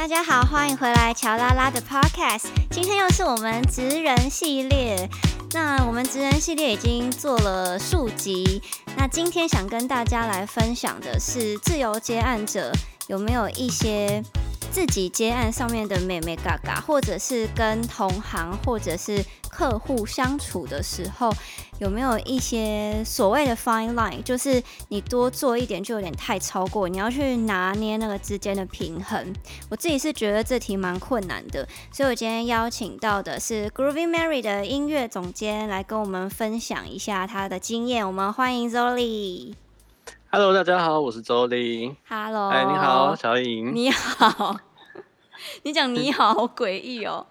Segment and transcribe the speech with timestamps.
[0.00, 2.46] 大家好，欢迎回来乔拉拉的 Podcast。
[2.70, 5.06] 今天又是我们职人系列。
[5.52, 8.62] 那我们职人系列已经做了数集，
[8.96, 12.72] 那今天想跟大家来分享的是自由接案者
[13.08, 14.24] 有没有一些
[14.70, 21.32] 自己接案上面的妹妹嘎嘎，或者是跟同行或者是客户相处的时候。
[21.80, 29.34] 有没有一些所谓的 fine line，就是你多做一点就有点太超过，你要去拿捏那个之间的平衡。
[29.70, 38.06] 我自己是觉得这题蛮困难的，所以我今天邀请到的是 Groovy Mary 的音乐总监来跟我们分享一下他的经验。
[38.06, 39.69] 我们欢迎 Zoli。
[40.32, 41.96] Hello，大家好，我是 Zoli。
[42.08, 43.74] Hello，哎，你好，小颖。
[43.74, 44.56] 你好。
[45.64, 47.26] 你讲你好，好诡异哦。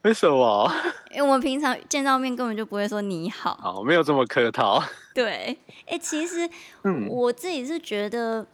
[0.00, 0.72] 为什么？
[1.10, 4.82] 因为我们平常见到面根本就不会说你好，哦，没有这么客套。
[5.12, 6.48] 对，哎，其实，
[6.84, 8.46] 嗯，我自己是觉得，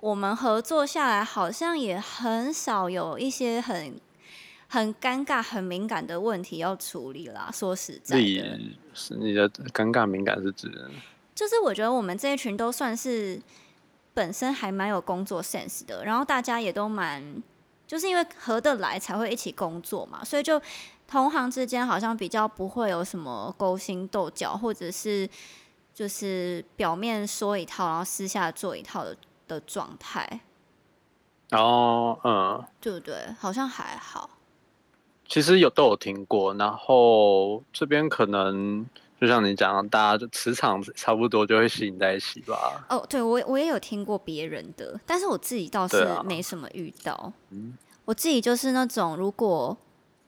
[0.00, 3.98] 我们合作下来好像也很少有一些很
[4.68, 7.48] 很尴尬、很敏感的问题要处理啦。
[7.50, 8.60] 说实在的，
[8.92, 10.70] 是你的尴尬敏感是指？
[11.34, 13.40] 就是我觉得我们这一群都算是
[14.14, 17.42] 本身还蛮有工作 sense 的，然后大家也都蛮。
[17.84, 20.58] 就是因为合得来才会一起工作嘛，所以就
[21.06, 25.28] 同行之间好像比较不会有什么勾心斗角，或者是
[25.92, 29.14] 就是表面说一套，然后私下做一套的
[29.46, 30.40] 的状态。
[31.50, 33.14] 哦，嗯，对不对？
[33.38, 34.30] 好像还好。
[35.28, 38.86] 其实有都有听过，然后这边可能。
[39.22, 42.84] 就像你讲，大家就磁场差不多就会吸引在一起吧。
[42.88, 47.32] 哦，对我我也有听过别人的，但是我自己倒是没什么遇到。
[47.50, 49.78] 嗯，我自己就是那种，如果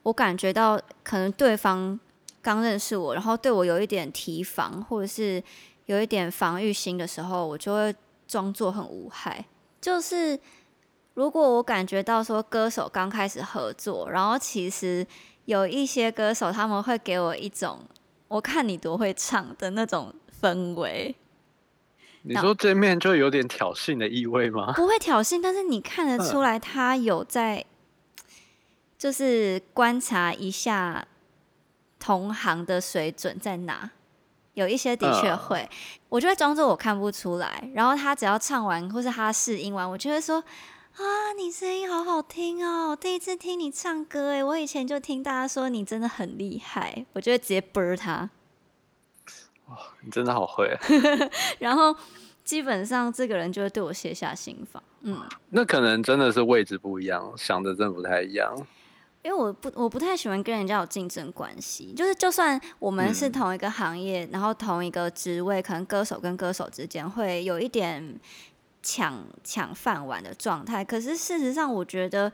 [0.04, 1.98] 我感觉到可能对方
[2.40, 5.42] 刚认识我，然后对我有一点提防，或者是
[5.86, 7.92] 有一点防御心的时候，我就会
[8.28, 9.44] 装作很无害。
[9.80, 10.38] 就是
[11.14, 15.04] 如果我感觉到说歌手刚开始合作，然后其实
[15.46, 17.80] 有一些歌手他们会给我一种。
[18.34, 20.12] 我看你多会唱的那种
[20.42, 21.14] 氛围，
[22.22, 24.72] 你说见面就有点挑衅的意味吗？
[24.72, 27.64] 不会挑衅，但是你看得出来他有在，
[28.98, 31.06] 就是观察一下
[32.00, 33.92] 同行的水准在哪。
[34.55, 35.70] 有一些的确会，
[36.08, 37.70] 我就会装作我看不出来。
[37.72, 40.42] 然后他只要唱完或是他试音完，我就会说。
[40.96, 42.94] 啊，你声音好好听哦！
[42.94, 48.30] 第一次听你唱歌哎，我以前就听大家说你真的很厉害，我就会直接啵他。
[49.66, 50.68] 哇，你真的好会！
[50.68, 50.78] 啊
[51.58, 51.96] 然后
[52.44, 54.80] 基本上这个人就会对我卸下心防。
[55.00, 58.56] 嗯，那可能真的是位置不一样，想的真的不太一样。
[59.24, 68.20] 因为我不我不太喜欢跟人家有竞争关系，就是就算我们是同一个行业，然后同一个职位，可能歌手跟歌手之间会有一点。
[68.84, 72.30] 抢抢饭碗的状态，可是事实上，我觉得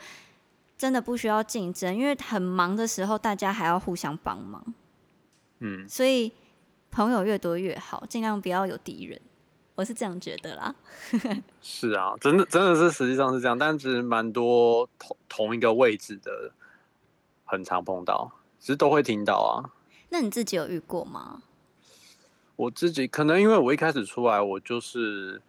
[0.76, 4.74] 真的不需要竞争，因为很忙的时候，大家还要互相帮忙。
[5.60, 6.32] 嗯，所以
[6.90, 9.20] 朋友越多越好，尽量不要有敌人。
[9.76, 10.74] 我是这样觉得啦。
[11.62, 16.50] 是啊，真的真的是实际上是这样，但其实蛮多同同一个位置的，
[17.44, 19.70] 很常碰到，其实都会听到啊。
[20.08, 21.42] 那你自己有遇过吗？
[22.56, 25.40] 我自己可能因为我一开始出来，我就是。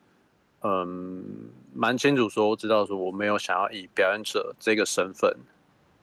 [0.63, 5.35] 嗯，蛮清楚说，知道说我没有想要以表演者这个身份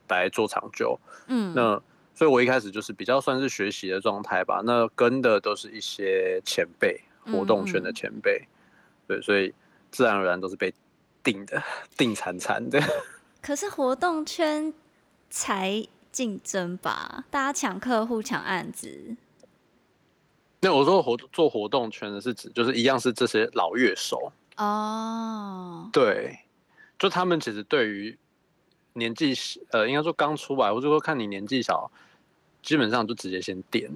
[0.09, 0.99] 来做长久。
[1.29, 1.81] 嗯，那
[2.15, 4.61] 所以我一开始就是比较算是学习的状态吧。
[4.65, 8.43] 那跟的都是一些前辈，活动圈的前辈。
[9.07, 9.55] 对，所以
[9.91, 10.75] 自然而然都是被
[11.23, 11.63] 定的，
[11.97, 12.81] 定惨惨的。
[13.41, 14.75] 可是活动圈
[15.31, 19.17] 才竞争吧，大家抢客户、抢案子。
[20.61, 24.33] 那我说活做活动圈的是指，就是一样是这些老乐手。
[24.59, 26.41] 哦，对，
[26.99, 28.19] 就他们其实对于
[28.95, 29.33] 年纪
[29.71, 31.91] 呃，应该说刚出来，或者说看你年纪小，
[32.61, 33.91] 基本上就直接先点。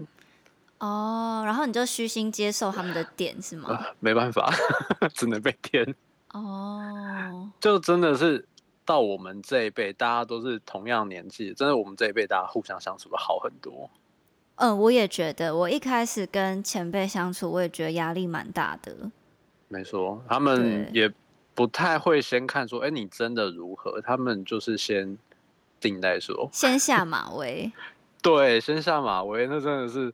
[0.78, 3.86] 哦，然后你就虚心接受他们的点是吗？
[3.98, 4.52] 没办法，
[5.14, 5.94] 只能被点。
[6.32, 8.46] 哦，就真的是
[8.84, 13.90] 到我们这一辈，大家都是同样年纪，真的我们这一辈大家互相相处的好很多。
[14.56, 19.10] 嗯，我也觉得，我一开始跟前辈相处，我也觉得压力蛮大的。
[19.72, 21.10] 没错，他们也
[21.54, 24.02] 不太会先看说，哎，你真的如何？
[24.02, 25.16] 他们就是先
[25.80, 27.72] 定再说，先下 马威。
[28.20, 30.12] 对，先下马威，那真的是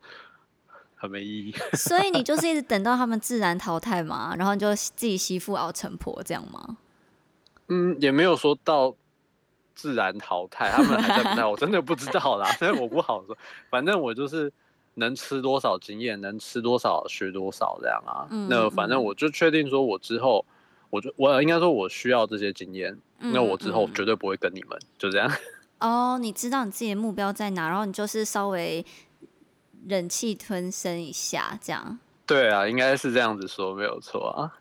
[0.95, 1.55] 很没意义。
[1.73, 6.77] 所以你就 是一直等到他们自然淘汰嘛，然后你就自己媳妇熬成婆这样吗？
[7.67, 8.95] 嗯，也没有说到
[9.75, 11.45] 自然淘汰，他们还在不在？
[11.45, 13.37] 我真的不知道啦， 所以我不好说。
[13.69, 14.53] 反正我就是。
[14.99, 18.29] 能吃多少经验，能吃多少学多少这样啊？
[18.49, 20.45] 那反正我就确定说，我之后
[20.91, 25.31] 我就我应该说我需要这些经验，嗯那我之后嗯绝对不会跟你们就这样。
[25.81, 28.85] 哦，你知道你自己的目标在哪，然后你就是稍微
[29.87, 31.99] 忍气吞声一下，这样。
[32.27, 34.53] 对啊，应该是这样子说没有错啊。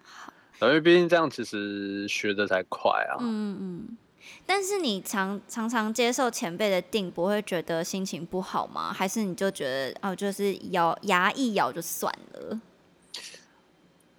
[0.62, 3.18] 因为毕竟这样其实学的才快啊。
[3.20, 3.98] 嗯嗯。
[4.46, 8.94] 但是你常常常接受前辈的定，不会觉得心情不好吗？
[8.94, 12.62] 还是你就觉得哦，就是咬牙一咬就算了？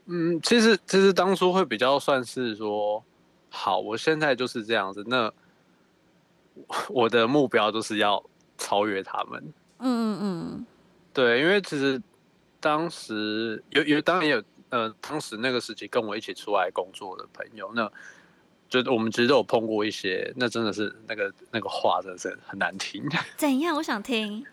[0.06, 3.02] 嗯，其实其实当初会比较算是说，
[3.50, 5.32] 好，我现在就是这样子，那
[6.54, 8.22] 我 我的目标就是要
[8.56, 9.52] 超越他们。
[9.80, 10.66] 嗯嗯
[11.12, 12.00] 对，因为其实
[12.58, 17.90] 当时有有当然也有呃，当时那个时期跟我一起出来工作的朋友，那
[18.68, 23.02] 就我们其实都有碰过一些，那真的是那个那个话真的是很难听。
[23.04, 23.76] 嗯， 怎样？
[23.76, 24.44] 我想听。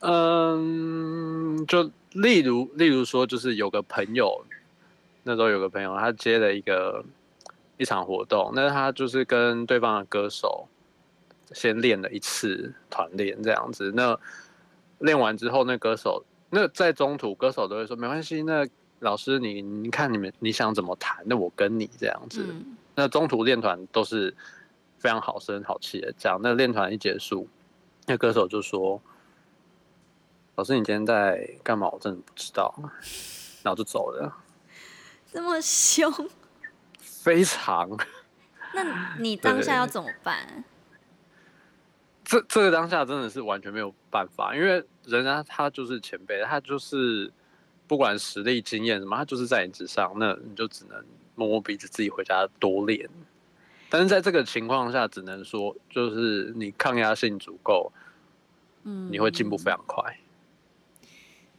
[0.00, 4.44] 嗯，就例如例如说，就是有个朋友，
[5.22, 7.04] 那时候有个朋友，他接了一个
[7.76, 10.66] 一场活动，那他就是跟对方的歌手
[11.52, 14.18] 先练了一次团练这样子，那
[15.00, 18.66] 练完之后，那歌手那在中途歌手都会说没关系，那
[19.00, 24.34] 老师你你看你们你想怎么谈，那我跟你这样子，嗯那中途练团都是
[24.98, 26.38] 非常好声好气的，讲。
[26.42, 27.48] 那练团一结束，
[28.06, 29.00] 那歌手就说
[30.56, 31.88] ：“老师，你今天在干嘛？
[31.88, 32.74] 我真的不知道。”
[33.62, 34.34] 然后就走了，
[35.30, 36.10] 这么凶，
[36.98, 37.90] 非常
[38.74, 40.64] 那 你当下要怎么办？
[42.24, 47.32] 这这个当下真的是完全没有办法，因为人家他就是前辈，他就是
[47.90, 51.04] 不管实力、经验什么，他就是在你之上，那你就只能
[51.34, 53.10] 摸摸鼻子，自己回家多练。
[53.88, 57.90] 但是在这个情况下，只能说就是你抗压性足够，
[58.84, 60.16] 嗯，你会进步非常快。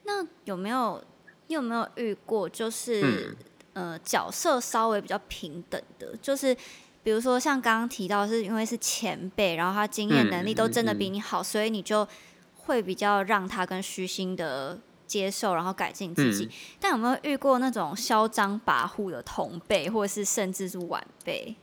[0.03, 1.03] 那有没有
[1.47, 3.35] 你有没有遇过，就是、嗯
[3.73, 6.55] 呃角色稍微比较平等的，就是
[7.03, 12.07] 比如说像刚刚提到，是因为是前辈，然后他经验能力都真的比你好，所以你就
[12.55, 14.79] 会比较让他跟虚心的
[15.11, 16.45] 接受，然后改进自己。
[16.45, 21.53] 嗯但有没有遇过那种嚣张跋扈的同辈，或者是甚至是晚辈？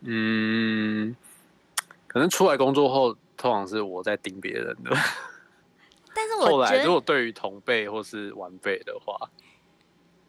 [0.00, 1.14] 嗯，
[2.08, 4.90] 可能出来工作后，通常是我在盯别人的。
[6.12, 9.30] 但是后来，如果对于同辈或是晚辈的话，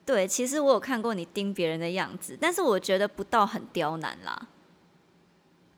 [0.05, 4.47] 对，其实我有看过你盯别人的样子，但是我觉得不到很刁难啦。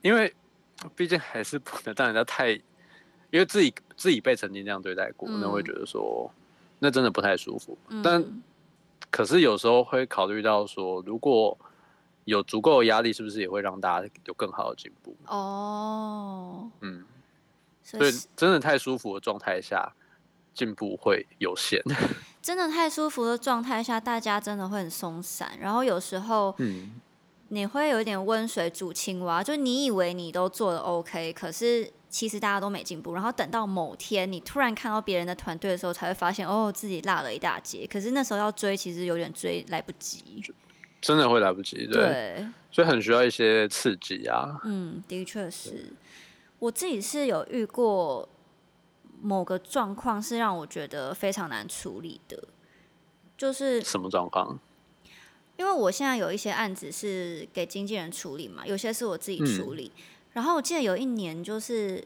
[0.01, 0.33] 因为
[0.95, 2.51] 毕竟还是不能让人家太，
[3.31, 6.29] 因为自己自己被曾经这样对待过，那会嗯觉得说
[6.83, 7.77] 那真的不太舒服。
[8.03, 8.43] 但嗯
[9.09, 11.55] 可是有时候会考虑到说，如果
[12.25, 15.15] 有足够的压力，是不是也会让大家有更好的进步？
[15.27, 17.05] 哦，嗯，
[17.83, 19.93] 所以真的太舒服的状态下，
[20.55, 21.79] 进步会有限。
[22.41, 26.99] 真的太舒服的状态下，大家真的会很松散，然后有时候嗯，
[27.49, 40.39] 你会有一点温水煮青蛙，就你以为你都做的 OK，可是其实大家都没进步，然后等到某天你突然看到别人的团队的时候，才会发现哦自己落了一大截，可是那时候要追，其实有点追来不及。
[41.01, 41.87] 真的会来不及。
[41.87, 44.61] 对，对，所以很需要一些刺激啊。
[44.63, 45.91] 嗯，的确是。
[46.59, 48.29] 我自己是有遇过
[49.19, 52.43] 某个状况，是让我觉得非常难处理的，
[53.35, 54.59] 就是什么状况？
[55.57, 59.91] 因为我现在有一些案子是给经纪人处理嘛，有些是我自己处理。
[60.33, 62.05] 然后我记得有一年就是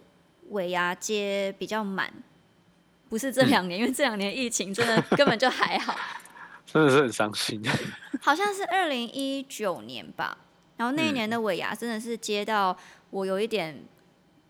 [0.49, 2.13] 尾牙接比较满，
[3.09, 5.97] 不是这两年，因为这两年疫情真的根本就还好，
[6.65, 7.61] 真的是很伤心。
[8.21, 10.37] 好像是二零一九年吧。
[10.75, 12.77] 然后那一年的尾牙真的是接到
[13.09, 13.83] 我有一点，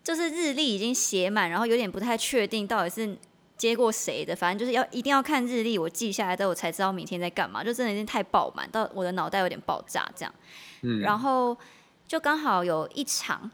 [0.04, 3.18] 就是日历已经写满，然后有点不太确定到底是
[3.56, 10.34] 接过谁的，反正就是要一定要看日历，我记下来之后我才知道明天在干嘛，就真的已经太爆满，到我的脑袋有点爆炸这样。
[10.82, 11.58] 嗯，然后
[12.06, 13.50] 就刚好有一场，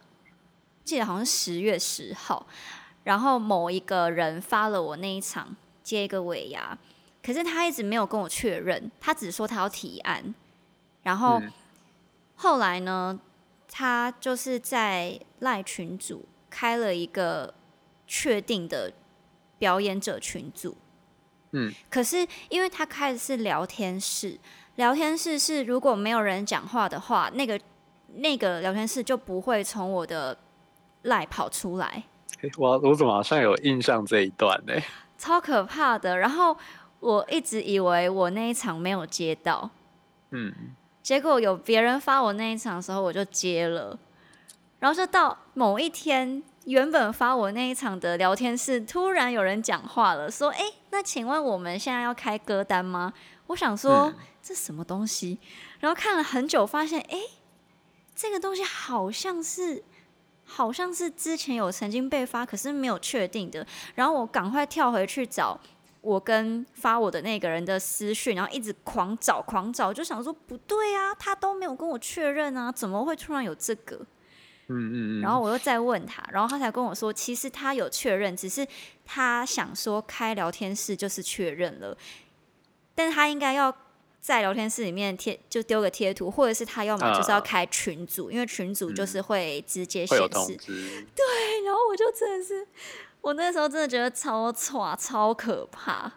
[0.84, 2.46] 记得好像十月十号，
[3.04, 6.78] 然后某一个人发了我那一场接一个尾牙，
[7.24, 10.34] 可是他一直没有跟我确认，他只说他要提案，
[11.04, 11.52] 然后嗯。
[12.36, 13.18] 后来呢，
[13.70, 17.54] 他就是在赖群组开了一个
[18.08, 18.92] 确定的
[19.60, 20.76] 表演者群组，
[21.52, 24.38] 嗯，可是因为他开的是聊天室，
[24.76, 27.58] 聊天室是如果没有人讲话的话，那个
[28.16, 30.38] 那个聊天室就不会从我的
[31.04, 32.04] 赖跑出来，
[32.58, 34.74] 我我怎么好像有印象这一段呢？
[35.18, 36.18] 超可怕的。
[36.18, 36.58] 然后
[37.00, 39.70] 我一直以为我那一场没有接到，
[40.32, 40.54] 嗯，
[41.02, 43.98] 结果有别人发我那一场的时候，我就接了，
[44.80, 50.60] 然后就到某一天，原本发我那一场的聊天室，突然有人讲话了，说：“哎、
[50.92, 53.14] 那请问我们现在要开歌单吗？”
[53.48, 55.40] 我想说、嗯这什么东西，
[55.80, 57.30] 然后看了很久，发现哎、诶
[58.14, 59.82] 这个东西好像是
[60.56, 63.66] 好像是之前有曾经被发，可是没有确定的。
[63.96, 65.60] 然后我赶快跳回去找
[66.02, 73.96] 我跟发我的那个人的私讯，然后一直狂找狂找，就想说不对啊，他都没有跟我确认啊，怎么会突然有这个？
[74.68, 78.66] 嗯嗯嗯，然后我又再问他，然后他才跟我说，其实他有确认，只是
[79.06, 81.98] 他想说开聊天室就是确认了，
[82.96, 83.76] 但是他应该要
[84.24, 90.56] 在聊天室里面贴，就丢个贴图，或者是他要么就是要啊开群组，因为群组就是会直接显示。
[90.56, 91.26] 知，对，
[91.66, 92.66] 然后我就真的是，
[93.20, 96.10] 我那时候真的觉得超差，超可怕，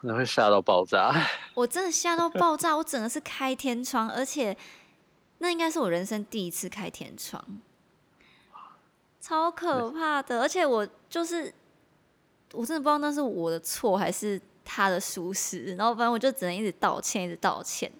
[0.00, 1.14] 那会吓到爆炸。
[1.52, 4.56] 我真的吓到爆炸，我整个是开天窗，而且
[5.40, 7.44] 那应该是我人生第一次开天窗，
[9.20, 10.40] 超可怕的。
[10.40, 11.52] 而且我就是，
[12.54, 17.90] 我真的不知道那是我的错还是他的疏失，然后反正我就只能一直道歉，一直道歉，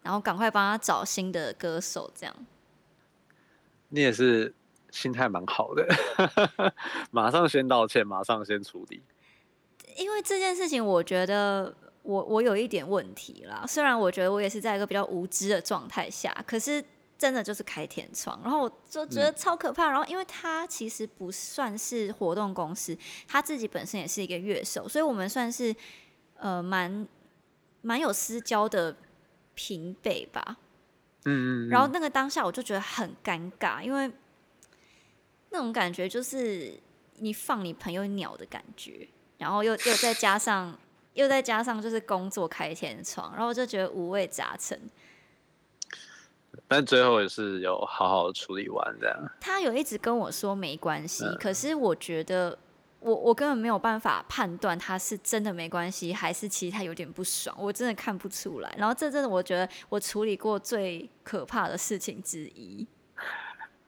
[0.00, 2.34] 然后赶快帮他找新的歌手，这样。
[3.88, 4.54] 你也是
[4.92, 5.84] 心态蛮好的，
[7.10, 9.02] 马上先道歉，马上先处理。
[9.96, 13.64] 因为这件事情，我觉得我我有一点问题啦。
[13.66, 16.82] 虽然我觉得我也是在一个比较无知的状态下，可是
[17.22, 19.88] 真的就是开天窗，然后我就觉得超可怕。
[19.88, 22.98] 然后因为他其实不算是活动公司，
[23.28, 25.72] 他自己本身也是一个乐手，所以我们算是
[26.34, 27.06] 呃蛮
[27.80, 28.96] 蛮有私交的
[29.54, 30.56] 平辈吧。
[31.26, 34.10] 嗯嗯，然后那个当下我就觉得很尴尬，因为
[35.50, 36.76] 那种感觉就是
[37.18, 40.76] 你放你朋友鸟的感觉，然后又又再加上
[41.14, 44.76] 又再加上就是工作开天窗，然后我就觉得五味杂陈。
[46.72, 49.30] 但最后也是有好好处理完这样。
[49.38, 52.58] 他有一直跟我说没关系，嗯可是我觉得
[53.00, 58.74] 我我根本没有办法判断他是真的没关系，还是其实他有点不爽，我真的看不出来。
[58.78, 62.86] 然后这真的我觉得我处理过最可怕的事情之一。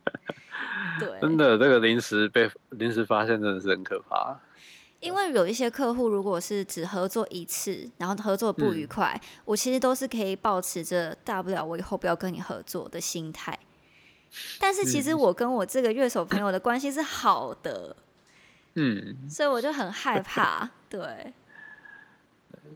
[1.01, 4.39] 对，真的，这个临时被临时发现真的是很可怕。
[5.05, 13.59] 因为有一些客户，如果是只合作一次，然后合作不愉快，我其实都是可以保持着大不了我以后不要跟你合作的心态。
[14.59, 17.95] 但是其实我跟我这个乐手朋友的关系是好的，
[18.77, 20.71] 嗯，所以我就很害怕。
[20.89, 21.35] 对，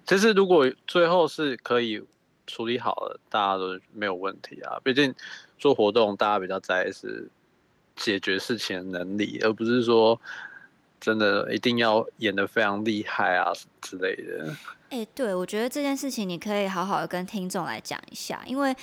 [0.06, 2.04] 其实如果最后是可以
[2.46, 4.78] 处理好了，大家都没有问题啊。
[4.84, 5.14] 毕竟
[5.58, 7.30] 做活动，大家比较在意是
[7.96, 10.20] 解决事情的能力，而不是说
[11.00, 14.54] 真的一定要演的非常厉害啊之类的。
[14.90, 18.74] 哎、对，我觉得这件事情你可以好好的跟听众来讲一下，因为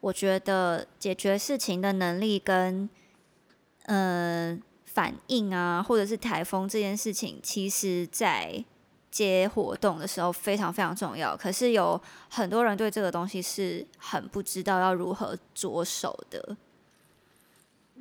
[0.00, 2.88] 我觉得解决事情的能力跟
[3.86, 8.62] 呃反应啊，或者是台风这件事情，其实在
[9.10, 11.36] 接活动的时候非常非常重要。
[11.36, 16.56] 可是有很多人对这个东西是很不知道要如何着手的。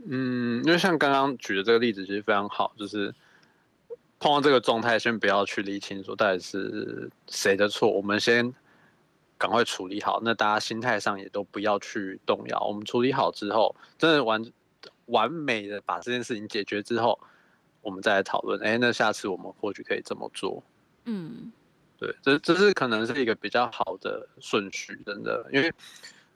[0.06, 3.16] 嗯，因为像刚刚举的这个例子其实非常好，就是
[4.24, 8.54] 碰到这个状态，先不要去理清说到底是谁的错，我们先
[9.38, 10.22] 赶快处理好。
[10.24, 12.66] 那大家心态上也都不要去动摇。
[12.66, 14.42] 我们处理好之后，真的完
[15.08, 17.20] 完美的把这件事情解决之后，
[17.82, 18.58] 我们再来讨论。
[18.62, 20.64] 哎，那下次我们或许可以这么做。
[21.04, 21.52] 嗯，
[21.98, 25.70] 对，这这是可能是一个比较好的顺序，真的，因为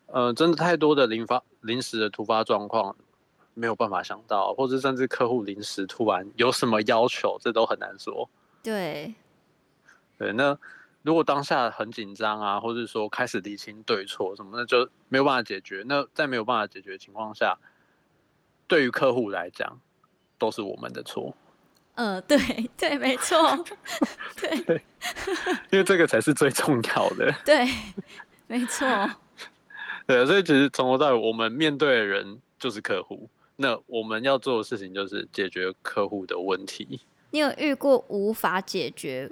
[0.07, 2.93] 呃，真的太多的临发临时的突发状况
[3.57, 8.29] 没有办法想到，或者甚至客户临时突然有什么要求，这都很难说。
[8.61, 9.15] 对，
[10.19, 10.55] 对，那
[11.01, 15.83] 如果当下很紧张啊，或者说开始理清对错什么，那就没有办法解决。
[15.87, 17.57] 那在没有办法解决的情况下，
[18.67, 19.79] 对于客户来讲，
[20.37, 21.35] 都是我们的错，
[21.95, 22.37] 嗯、对
[22.77, 23.37] 对，没错，
[24.37, 24.81] 对
[25.71, 27.33] 因为这个才是最重要的。
[27.43, 27.65] 对，
[28.45, 28.85] 没错。
[30.05, 37.01] 对，所以其实从头到尾，我们面对的人就是客户，那我们要做的事情就是解决客户的问题。
[37.31, 39.29] 你有遇过无法解决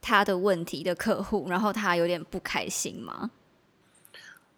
[0.00, 3.30] 他的问题的客户，然后他有点不开心吗？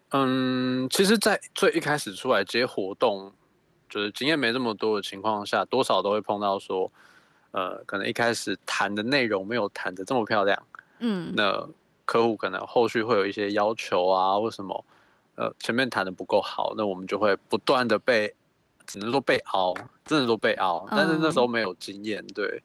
[0.09, 3.31] 嗯，其实，在最一开始出来接活动，
[3.89, 6.91] 就是经验没这么多的情况下，多少都会碰到说，
[7.51, 10.61] 呃，可能一开始谈的内容没有谈的这么漂亮，
[10.99, 11.65] 嗯，那
[12.03, 14.83] 客户可能后续会有一些要求啊，或什么，
[15.35, 18.35] 呃，前面谈的不够好，那我们就会不断的被，
[18.91, 22.61] 只能说被熬，真的说被熬，但是那时候没有经验，对，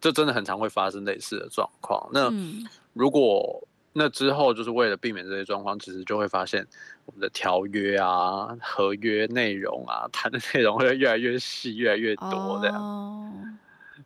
[0.00, 2.08] 就真的很常会发生类似的状况。
[2.12, 6.64] 那嗯如果那之后就是为了避免这些状况，其实就会发现
[7.06, 12.80] 我们的条约啊、合约内容啊、谈的内容会越来越细、越来越多这样。
[12.80, 13.32] 哦，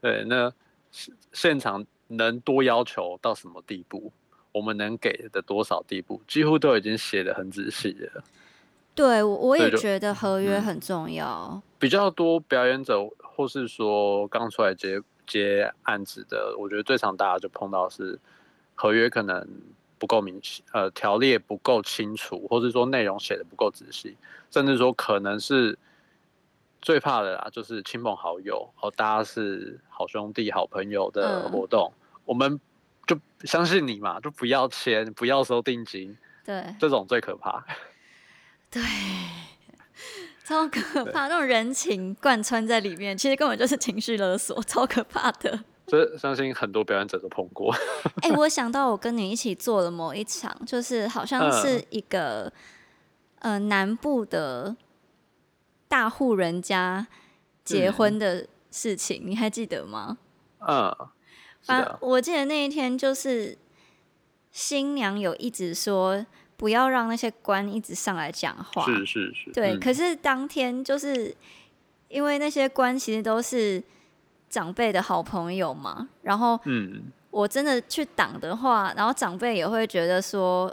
[0.00, 0.50] 对，那
[0.90, 4.12] 现现场能多要求到什么地步，
[4.52, 8.24] 我们能给的多少地步，几乎都已经写的很仔细了。
[9.00, 11.62] 对，我我也觉得合约嗯很重要。
[11.78, 18.20] 比较多表演者，或是说刚出来接接案子的，我觉得最常大家就碰到是
[18.74, 19.48] 合约可能
[19.98, 24.18] 不够明细，呃，条列不够清楚，或是说内容写的不够仔细，
[24.50, 25.78] 甚至说可能是
[26.82, 31.90] 最怕的啦，就是亲朋好友哦，大家是好兄弟、好朋友的嗯活动，
[32.26, 32.60] 我们
[33.06, 37.64] 就相信你嘛，就不要签，不要收定金，对这种最可怕。
[38.70, 38.80] 对，
[40.44, 45.64] 超可怕，那种人情贯穿在里面，其实根本就是情绪勒索，超可怕的。
[45.86, 47.74] 这相信很多表演者都碰过。
[48.22, 52.52] 哎、我想到我跟你一起做了某一场，就是好像是一个、
[53.40, 54.76] 呃南部的
[55.88, 57.08] 大户人家
[57.64, 60.18] 结婚的事情，你还记得吗？
[60.60, 60.94] 嗯，
[61.62, 63.58] 反正，我记得那一天就是
[64.52, 66.24] 新娘有一直说
[66.60, 69.80] 不要让那些官一直上来讲话，是是是，对，嗯。
[69.80, 71.34] 可是当天就是
[72.08, 73.82] 因为那些官其实都是
[74.50, 80.70] 长辈的好朋友嘛，然后嗯，我真的去挡的话，然后长辈也会觉得说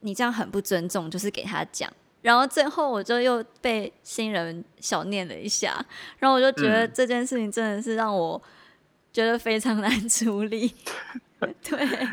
[0.00, 1.88] 你这样很不尊重，就是给他讲。
[2.20, 5.80] 然后最后我就又被新人小念了一下，
[6.18, 6.92] 然后我就觉得嗯。
[6.92, 8.42] 这件事情真的是让我
[9.12, 10.74] 觉得非常难 处理。
[11.62, 12.08] 对，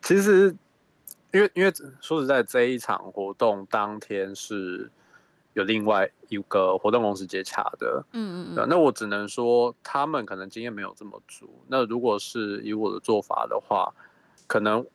[0.00, 0.56] 其实
[1.36, 4.90] 因为因为说实在，这一场活动当天是
[5.52, 11.50] 有另外一个活动公司接洽的，嗯嗯嗯，那我只能说他们可能经验没有这么足。
[11.68, 13.92] 那如果是以我的做法的话，
[14.46, 14.86] 可能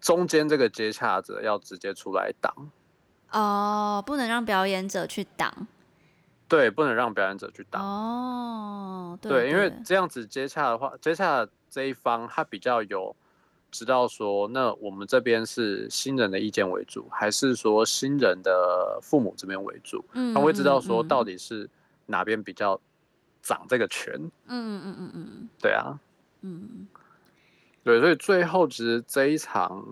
[0.00, 2.70] 中间这个接洽者要直接出来挡，
[3.32, 5.66] 哦，不能让表演者去挡。
[6.48, 7.82] 对，不能让表演者去挡。
[7.82, 13.14] 哦，对对，因为这样子接洽的话，接洽这一方他比较有
[13.76, 20.02] 知道说，那我们这边是新人的意见为主，还是说新人的父母这边为主？
[20.14, 21.68] 嗯他会知道说嗯到底是
[22.06, 22.80] 哪边比较
[23.42, 24.14] 掌这个权。
[24.46, 26.00] 嗯嗯嗯嗯对啊，
[26.40, 26.88] 嗯
[27.84, 29.84] 对，所以最后其实这一场，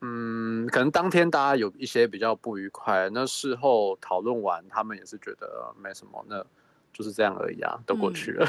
[0.00, 6.44] 嗯，可能当天大家有一些比较不愉快，那事后讨论完，他们也是觉得没什么，那
[6.92, 8.46] 就是这样而已啊，都过去了。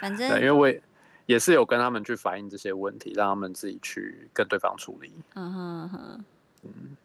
[0.00, 0.80] 反 正，因为我也
[1.28, 5.12] 也是有跟他们去反映这些问题，让他们自己去跟对方处理。
[5.34, 6.24] 嗯哼嗯
[6.62, 6.96] 哼，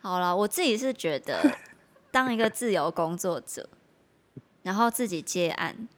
[0.00, 1.40] 好了，我自己是觉得
[2.10, 3.68] 当一个自由工作者，
[4.64, 5.88] 然后自己接案，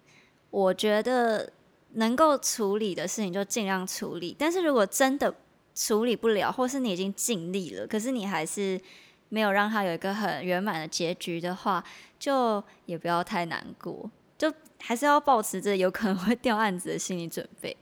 [0.51, 1.51] 我觉得
[1.93, 5.35] 能够处理的事情就尽量处理，但是如果真的
[5.75, 8.79] 处理不了，或是你已经尽力了，可是你还是
[9.31, 11.83] 没有让他有一个很圆满的结局的话，
[12.19, 14.53] 就也不要太难过，就
[14.87, 17.75] 还是要保持着有可能会掉案子的心理准备，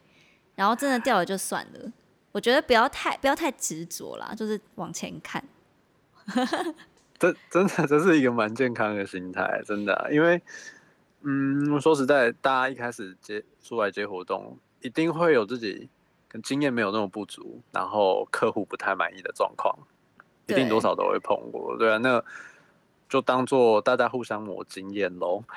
[0.55, 1.93] 然后真的掉了就算了。
[2.31, 5.43] 我觉得不要太不要太执着啦，就是往前看。
[7.19, 10.41] 这真的这是一个蛮健康的心态，真的啊、因为
[11.23, 15.89] 嗯，说实在，大家一开始接出来接活动，一定会有自己
[16.29, 19.77] 跟经验没有那么不足，然后客户不太满意的状况，
[20.47, 22.25] 一定多少都会碰过，对啊，那
[23.09, 25.55] 就当做大家互相磨经验喽，对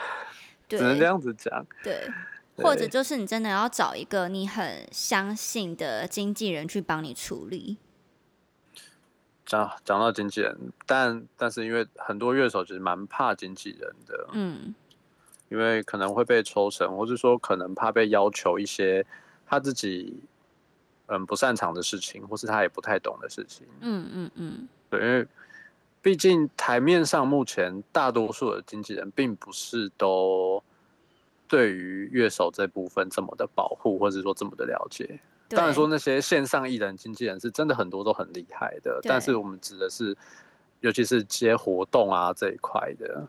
[0.67, 1.65] 只能这样子讲。
[1.83, 2.09] 对，
[2.57, 7.77] 或者就是你真的要找一个你很相信的经纪人去帮你处理。
[9.45, 14.73] 讲讲到经纪人，但但是因为很多乐手其实蛮怕经纪人的，嗯，
[15.49, 19.05] 因为可能会被抽成，或是说可能怕被要求一些
[19.45, 20.19] 他自己
[21.05, 23.67] 嗯不擅长的事情，或是他也不太懂的事情。
[23.81, 25.27] 嗯嗯嗯，对，因为
[26.01, 30.54] 毕竟台面上目前大多数的经纪人并不是都
[31.47, 35.19] 对于乐手这部分这么的保护，或者说这么的了解。
[35.47, 40.17] 当然说那些线上艺人经纪人是真的很多都很厉害的，但是我们指的是，
[40.79, 43.27] 尤其是接活动啊这一块的。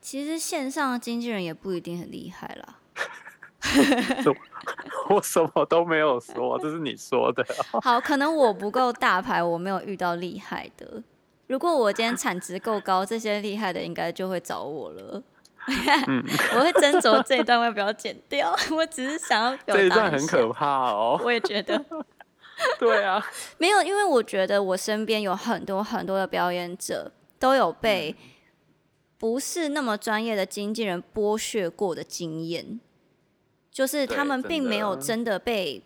[0.00, 2.78] 其实线上的经纪人也不一定很厉害啦。
[5.10, 7.44] 我什么都没有说，这是你说的。
[7.82, 11.02] 好，可能我不够大牌，我没有遇到厉害的。
[11.46, 15.22] 如果我今天产值够高，这些厉害的应该就会找我了。
[16.08, 16.24] 嗯。
[16.54, 21.20] 我会斟酌这一段要不要剪掉， 我只是想要表达这一段很可怕哦。
[21.22, 21.84] 我也觉得。
[22.78, 23.24] 对啊，
[23.58, 28.34] 没有，因为我觉得我身边有很多很多的表演者都有被嗯。
[29.18, 32.78] 不是那么专业的经纪人剥削过的经验，
[33.68, 35.36] 就是他们并没有的真的。
[35.38, 35.82] 被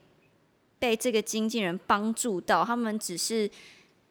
[0.79, 3.51] 被这个经纪人帮助到，他们只是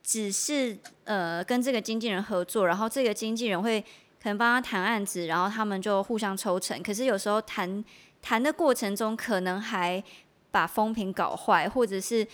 [0.01, 3.85] 只是呃跟这个经纪人合作，然后这个经纪人会
[4.21, 6.81] 可能帮他谈案子，然后他们就互相抽成。
[6.83, 7.83] 可是有时候谈
[8.21, 10.03] 谈的过程中，可能还
[10.51, 12.27] 把风评搞坏，或者是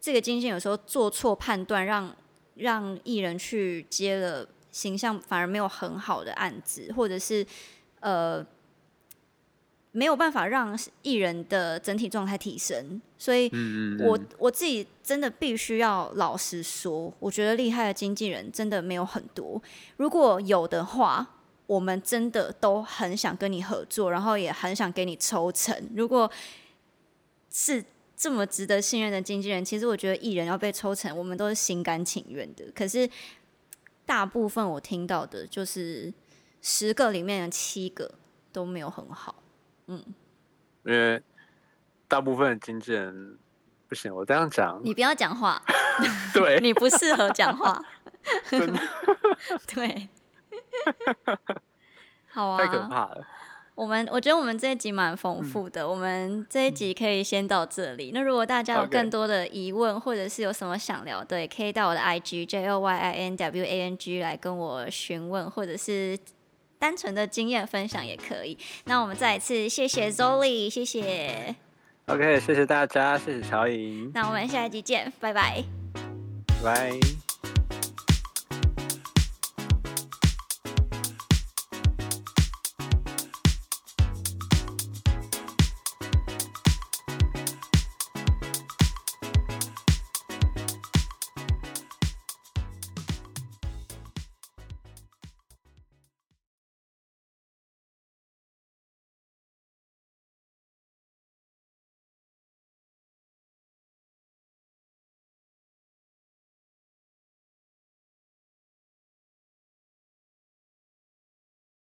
[0.00, 2.12] 这个经纪人有时候做错判断，让
[2.56, 7.46] 让艺人去接了形象反而没有很好的案子，或者是
[8.00, 8.44] 呃
[9.92, 13.00] 没有办法让艺人的整体状态提升。
[13.16, 13.50] 所以，
[14.00, 19.60] 我我自己真的必须要老实说，我觉得厉害的经纪人真的没有很多。
[19.96, 21.34] 如果有的话，
[21.66, 25.76] 我们真的都很想跟你合作，然后也很想给你抽成。
[25.94, 26.30] 如果
[27.50, 27.84] 是
[28.16, 32.64] 这么值得信任的经纪人，其实我觉得艺人要被抽成，我们都是心甘情愿的。
[32.74, 33.08] 可是
[34.06, 36.12] 大部分我听到的就是
[36.62, 38.10] 十个里面的七个
[38.52, 39.34] 都没有很好。
[39.88, 40.02] 嗯，
[40.84, 41.20] 因为
[42.06, 43.36] 大部分的经纪人
[43.88, 45.60] 不行，我这样讲，你不要讲话，
[46.32, 46.60] 对。
[46.62, 47.82] 你不适合讲话，
[49.74, 50.08] 对，
[52.28, 53.26] 好啊，太可怕了。
[53.74, 58.10] 我们我觉得我们这一集蛮丰富的，我们这一集可以先到这里。
[58.12, 66.18] 那如果大家有更多的疑问，或者是有什么想聊的，也可以到我的 IG J O Y I N W A N G 来跟我询问，或者是
[66.78, 68.56] 单纯的经验分享也可以。
[68.84, 71.54] 那我们再一次谢谢 Zoli，谢谢。
[72.06, 74.10] OK，谢谢大家，谢谢乔颖。
[74.14, 75.62] 那我们下一集见，拜拜。
[76.62, 77.17] 拜。